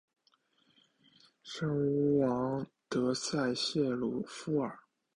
[1.43, 4.79] 圣乌昂德塞谢鲁夫尔。